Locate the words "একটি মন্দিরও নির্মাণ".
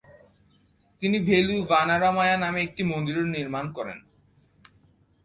2.61-3.65